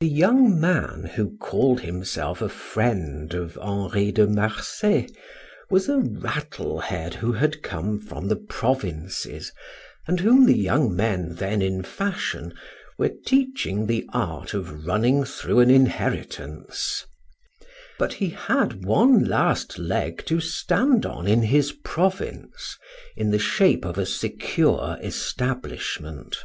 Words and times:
The 0.00 0.08
young 0.08 0.58
man 0.58 1.10
who 1.16 1.36
called 1.36 1.82
himself 1.82 2.40
a 2.40 2.48
friend 2.48 3.34
of 3.34 3.58
Henri 3.58 4.10
de 4.10 4.26
Marsay 4.26 5.08
was 5.68 5.90
a 5.90 5.98
rattle 5.98 6.80
head 6.80 7.16
who 7.16 7.32
had 7.32 7.62
come 7.62 8.00
from 8.00 8.28
the 8.28 8.36
provinces, 8.36 9.52
and 10.08 10.20
whom 10.20 10.46
the 10.46 10.56
young 10.56 10.96
men 10.96 11.34
then 11.34 11.60
in 11.60 11.82
fashion 11.82 12.54
were 12.96 13.10
teaching 13.26 13.86
the 13.86 14.06
art 14.14 14.54
of 14.54 14.86
running 14.86 15.22
through 15.24 15.60
an 15.60 15.68
inheritance; 15.68 17.04
but 17.98 18.14
he 18.14 18.30
had 18.30 18.86
one 18.86 19.22
last 19.22 19.78
leg 19.78 20.24
to 20.24 20.40
stand 20.40 21.04
on 21.04 21.26
in 21.28 21.42
his 21.42 21.72
province, 21.84 22.78
in 23.18 23.30
the 23.30 23.38
shape 23.38 23.84
of 23.84 23.98
a 23.98 24.06
secure 24.06 24.96
establishment. 25.02 26.38